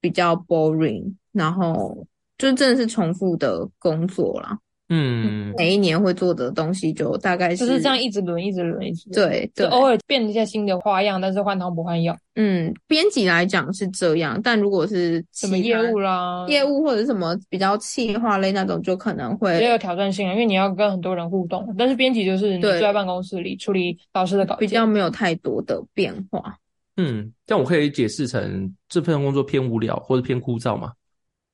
[0.00, 4.58] 比较 boring，然后就真的是重复的工作啦。
[4.90, 9.28] 嗯，每一年会做的东西就大概是就是这样一直轮，一直轮，一直轮。
[9.28, 12.16] 对，就，偶尔变一下新的花样，但是换汤不换药。
[12.36, 21.74] 嗯，编辑来讲是这样，但如果是什么业务啦，业务或者什么比较企划类那种，就可能会也有挑战性啊，因为你要跟很多人互动。
[21.76, 26.56] 但是编辑就是你坐在办公室里处理老师的稿件，比较没有太多的变化。
[26.96, 30.92] 嗯，这样我可以解释成这份工作偏无聊或者偏枯燥吗？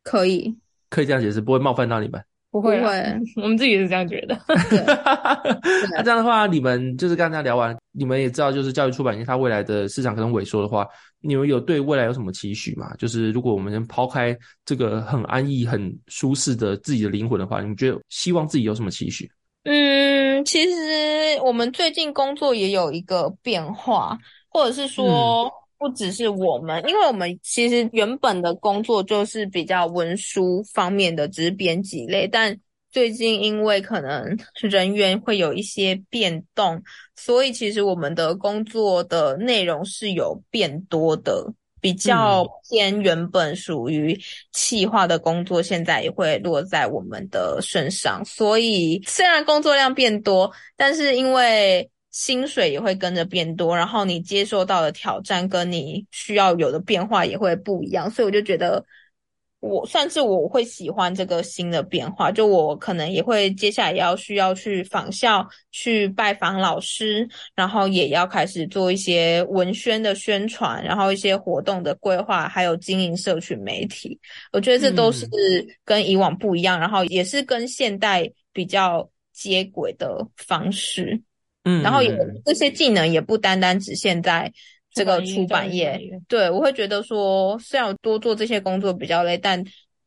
[0.04, 0.54] 可以，
[0.88, 2.22] 可以这样解释，不会冒犯到你们。
[2.54, 2.92] 不会，不会，
[3.42, 4.38] 我们自己也是这样觉得。
[5.90, 10.86] 那这样的话，你们就是刚才聊完，你们也知道，就是教育出版业它未来的市场可能萎缩的话，
[11.20, 12.94] 你们有对未来有什么期许吗？
[12.96, 19.28] 就是如果我们能抛开这个很安逸、很舒适的自己的灵魂的话，你们觉得希望自己有什么期许？
[19.64, 20.76] 嗯，其实
[21.44, 24.16] 我们最近工作也有一个变化，
[24.48, 25.46] 或者是说。
[25.46, 32.26] 嗯不只是我们，因为我们其实原本的工作就是比较文书方面的，只是编辑类。
[32.26, 32.58] 但
[32.90, 36.82] 最近因为可能 人员会有一些变动，
[37.16, 44.18] 所以其实我们的工作的内容是有变多的，比较偏原本属于
[44.52, 48.24] 企划的工作，现在也会落在我们的身上。
[48.24, 58.84] 所以虽然工作量变多，但是因为薪水也会跟着变多，然后你接受到的挑战跟你需要有的变化也会不一样，所以我就觉得
[59.58, 62.30] 我算是我会喜欢这个新的变化。
[62.30, 74.16] 就我可能也会接下来也要需要去访校去拜访老师，然后也要开始做一些文宣的宣传，然后一些活动的规划，还有经营社群媒体。
[74.52, 75.28] 我觉得这都是
[75.84, 81.20] 跟以往不一样，然后也是跟现代比较接轨的方式。
[81.64, 84.52] 嗯，然后也这些技能也不单单只限在
[84.92, 86.00] 这个出版业。
[86.28, 89.64] 对，我会觉得说，虽然我多做这些工作比较累，但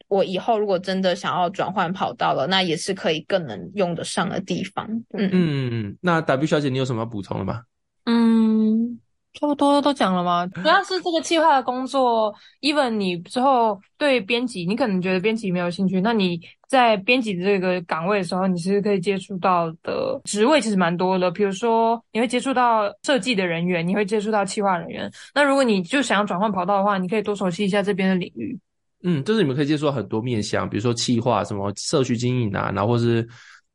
[0.07, 4.87] 我以后如果真的想要转换跑道了，那也是可以更能用得上的地方。
[5.13, 5.97] 嗯嗯嗯。
[6.01, 7.63] 那 W 小姐，你有什么要补充的吗？
[8.05, 8.99] 嗯。
[9.39, 10.47] 差不多都讲了吗？
[10.47, 21.29] 主要是这个企划的工作，even 你之后对编辑，你可能觉得编辑没有兴趣，那你在编辑这个岗位的时候，你其实可以接触到的职位其实蛮多的。
[21.29, 25.11] 比如说，你会接触到设计的人员，你会接触到企划人员。
[25.35, 28.59] 那如果你就想要转换跑道的话，你可以多熟悉一下这边的领域。
[29.03, 33.27] 嗯，就是你们可以接触到很多面向，比如说企划、什么社区经营啊，然后或是。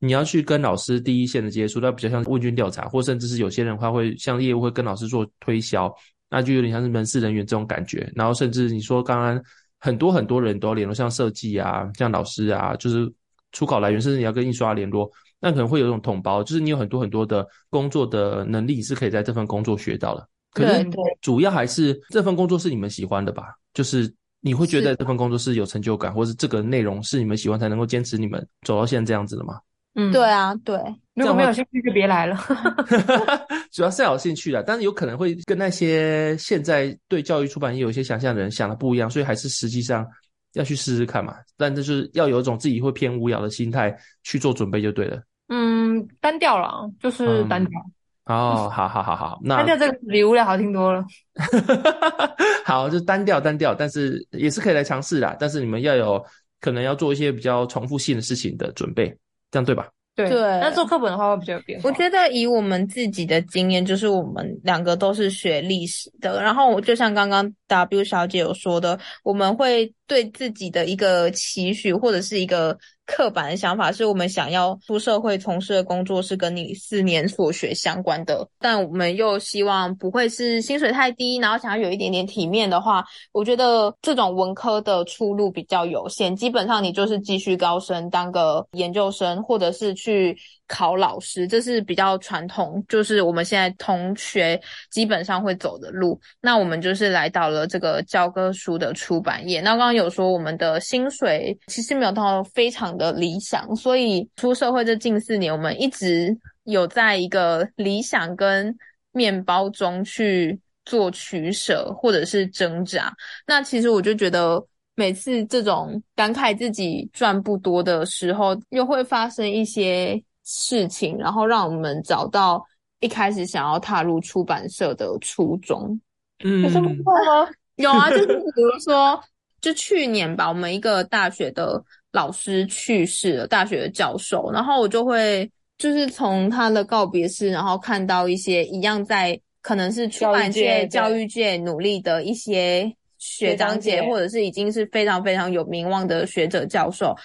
[0.04, 5.88] 你要去跟老师第一线的接触，那比较像问卷调查，或甚至是有些人的话会像业务会跟老师做推销，
[6.28, 8.10] 那就有点像是门市人员这种感觉。
[8.16, 9.40] 然后甚至你说刚刚
[9.78, 13.08] 很多很多人都要联络，像设计啊，像老师啊，就是
[13.52, 15.08] 出稿来源，甚至你要跟印刷联络，
[15.40, 20.28] 那可能会有一种统包，就是你有很多很多的工作的能力是可以在这份工作学到的。
[20.52, 20.84] 可是
[21.20, 23.54] 主要还是这份工作是你们喜欢的吧？
[23.72, 29.60] 就是你会觉得这份工作是有成就感，或是这个内容是你们喜欢才能够坚持你们走到现在这样子的吗？
[29.94, 30.76] 嗯，对啊，对，
[31.14, 32.38] 如果没有兴趣就别来了。
[33.70, 40.06] 主要是要有兴趣的，但是有可能会跟那些现在对教育出版业有一些想象的人想的不一样，所以还是实际上
[40.54, 41.34] 要去试试看嘛。
[41.56, 45.20] 但这就是要有一种自己会偏无聊的心态去做准备就对了。
[45.48, 47.80] 嗯，单调了，就是单调。
[48.24, 51.04] 啊、哦，好好好好，那单调这个比无聊好听多了。
[52.64, 55.36] 好，就单调单调，但是也是可以来尝试啦。
[55.38, 56.24] 但是你们要有
[56.60, 59.14] 可能要做一些比较重复性的事情的准备，
[59.52, 59.88] 这样对吧？
[60.16, 61.88] 对，对那做课本的话会比较有变化。
[61.88, 72.76] 我觉得以我们自己的经验，就是我们两个都是学历史的，然后我就像刚刚 W 小姐有说的，我们会对自己的一个期许或者是一个。
[73.16, 86.34] 刻板的想法是我们想要出社会从事的工作是跟你四年所学相关的，但我们又希望不会是薪水太低，然后想要有一点点体面的话，我觉得这种文科的出路比较有限。
[86.34, 90.36] 基本上你就是继续高升，当个研究生，或者是去
[90.72, 94.60] 考老师，这是比较传统，就是我们现在同学
[94.90, 96.20] 基本上会走的路。
[96.40, 99.60] 那我们就是来到了这个教科书的出版业。
[99.60, 103.12] 那刚刚有说我们的薪水其实没有到非常的。
[103.12, 108.74] 理想，所以出社会这近四年，我们一直有在一个理想跟
[109.12, 113.14] 面包中去做取舍，或者是挣扎。
[113.46, 114.60] 那其实我就觉得，
[114.94, 122.64] 每次这种感慨自己赚不多的时候，又会发生一些事情，然后让我们找到
[123.00, 126.00] 一开始想要踏入出版社的初衷。
[126.44, 127.48] 嗯，有这么快吗？
[127.76, 129.22] 有啊，就是比如说，
[129.60, 131.82] 就去年吧，我们一个大学的。
[132.12, 147.16] 老师去世了，大学的教授，然后我就会就是从他的告别式，然后看到一些一样在可能是出版界、教育界努力的一些学长姐，或者是已经是非常非常有名望的学者教授。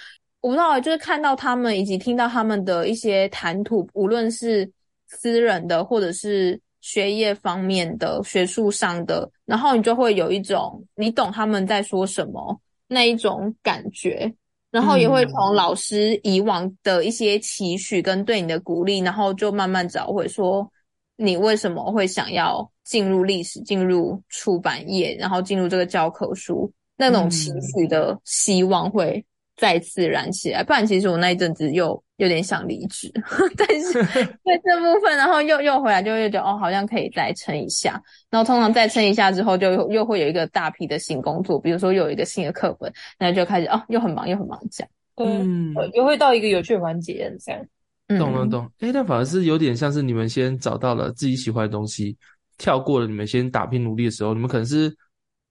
[0.42, 4.70] 我不知道，就是看到他们以及听到他们的一些谈吐，无论是
[5.08, 14.34] 私人的或者是学业方面的、学术上的，然后你就会有一种你懂他们在说什么那一种感觉。
[14.70, 20.70] 然后也会从老师以往的一些期许跟对你的鼓励，然后就慢慢找回说
[21.16, 29.26] 你为什么会想要进入历史、进入出版业，然后进入这个教科书，那种期许的希望会
[29.58, 30.64] 再次燃起来。
[30.64, 32.02] 不然，其实我那一阵子又。
[32.18, 33.12] 有点想离职，
[33.56, 33.94] 但是
[34.44, 37.92] 在这部分，然后又又回来，就会觉得哦，好像可以再撑一下。
[38.32, 44.90] 然后通常再撑一下之后，就又又会有一个大批的新工作，比如说又有一个新的课本，那就开始哦，又很忙，又很忙这样。
[45.18, 47.64] 嗯，又会到一个有趣的环节这样。
[48.08, 48.68] 嗯、懂了懂。
[48.80, 52.18] 哎，但反而是有点像是你们先找到了自己喜欢的东西，
[52.58, 54.92] 跳过了你们先打拼努力的时候，你们可能是。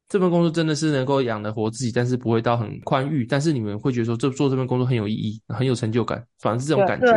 [0.08, 3.26] 这份工作真的是能够养得活自己，但是不会到很宽裕。
[3.28, 7.06] 但是你们会觉得说，这做这份工作很有意义，很有成就感，反而是这种感觉。
[7.06, 7.16] 对，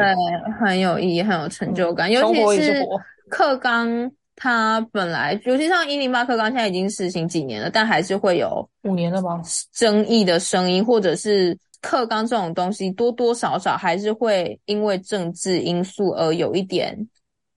[0.60, 2.10] 很有意义，很有成就感。
[2.10, 2.84] 嗯、尤其是
[3.30, 9.40] 课纲，它本来，尤其像一零八课纲，现在已经实行几年了，但还是会有五年了吧？
[9.72, 16.98] 争议的声音，或者是课纲这种东西，多多少少还是会因为政治因素而有一点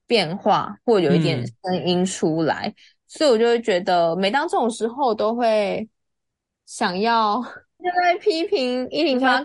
[0.06, 2.68] 变化，或有一点声音出来。
[2.68, 2.74] 嗯
[3.14, 5.86] 所以，我就会觉得，每当这种时候，都会
[6.64, 7.36] 想要
[7.78, 9.44] 就在批评一零八课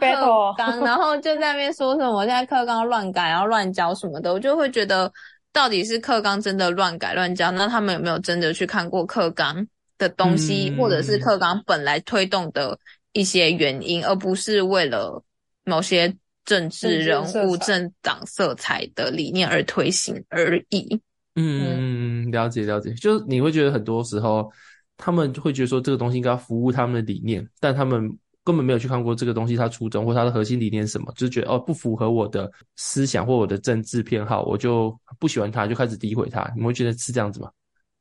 [0.57, 5.11] 纲，然后就在那边说什么现在课纲乱改，然后乱教什么的，我就会觉得，
[5.51, 7.51] 到底是课纲真的乱改乱教？
[7.51, 12.79] 那他们有没有真的去看过课纲的东西，嗯、或者是课纲本来推动的
[13.11, 15.21] 一些原因，而不是为了
[15.65, 16.15] 某些
[16.45, 21.01] 政治人物、政党色彩的理念而推行而已？
[21.39, 24.51] 嗯，了解了解，就是你会觉得很多时候，
[24.97, 28.09] 他们会觉得说这个东西应该服务他们的理念，但他们
[28.43, 36.41] 根本没有去看过这个东西它初衷或它的核心理念是什么，就是觉得哦不符合我的思想或我的政治偏好，我就不喜欢他，就开始诋毁他。
[36.55, 37.51] 你们会觉得是这样子吗？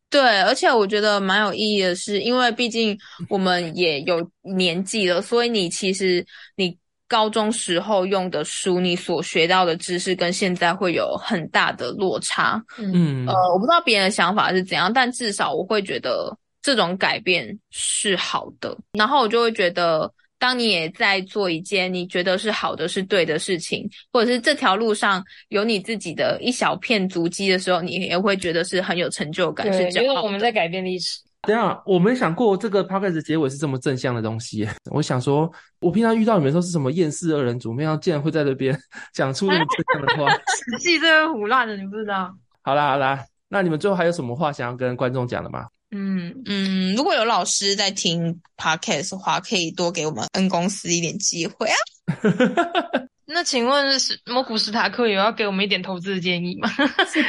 [0.08, 2.96] 对，而且我觉得蛮有意义的是，因为毕竟
[3.28, 4.26] 我们也有
[4.56, 6.26] 年纪了，所以你其实
[6.56, 6.74] 你。
[7.08, 12.60] 高中时候用的书，你所学到的知识跟现在会有很大的落差。
[12.78, 18.76] 嗯，呃，我不知道别人的想法是怎样，但至少我会觉得这种改变是好的。
[18.92, 29.66] 然后我就会觉得，当你也在做一件你觉得是好的、是对的事情，或者是这条路上有你自己的一小片足迹的时候，你也会觉得是很有成就感。
[29.70, 31.20] 对，是因为我们在改变历史。
[31.46, 34.68] 对啊，我没想过这个 podcast 的结尾是这么正向的东西。
[34.90, 38.76] 我想说，我平常遇到你们说是什么厌世二人组，没想到竟然会在这边
[39.12, 40.30] 讲出这么正向的话。
[40.70, 42.34] 实际这个胡烂的，你不知道。
[42.62, 45.66] 好啦好啦，那你们最后还有什么话想要跟观众讲的吗？
[45.92, 51.76] 嗯嗯，如果有老师在听 podcast 的话，可以多给我们 N 公司一点机会啊。
[53.28, 56.68] 那请问是摩古斯塔克有要给我们一点投资的建议吗？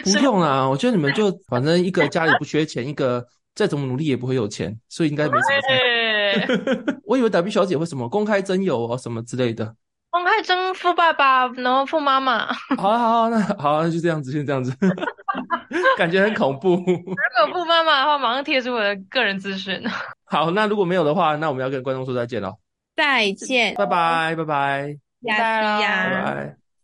[0.04, 3.26] 不用啦，我觉得你们就反正一个家里不缺钱，一个。
[3.58, 7.02] 再怎么努力也不会有钱，所以应该没什么钱。
[7.06, 9.76] 我以为 W 小姐会什么公开征友哦什么之类的，
[10.12, 12.54] 公开征富爸爸，然后富妈妈。
[12.78, 14.72] 好啊好啊，那好啊，那就这样子，先这样子。
[15.98, 16.76] 感觉很恐怖。
[16.76, 19.82] 如果富妈妈的话，马上贴出我的个人资讯。
[20.30, 22.54] 好，那如果没有的话，那我们要跟观众说再见喽。
[22.96, 26.67] 再见，拜拜，拜拜，拜拜。